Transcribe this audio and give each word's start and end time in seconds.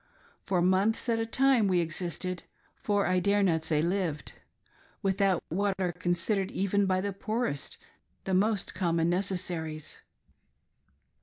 For 0.47 0.63
months 0.63 1.07
at 1.09 1.19
a 1.19 1.27
time 1.27 1.67
we 1.67 1.79
existed,— 1.79 2.41
for 2.85 3.05
I 3.05 3.19
dare 3.19 3.43
not 3.43 3.63
say 3.63 3.83
lived,— 3.83 4.33
without 5.03 5.43
what 5.49 5.75
are 5.79 5.91
considered, 5.91 6.49
even 6.49 6.87
by 6.87 7.01
the 7.01 7.13
poorest, 7.13 7.77
the 8.23 8.33
most 8.33 8.73
common 8.73 9.11
necessaries. 9.11 10.01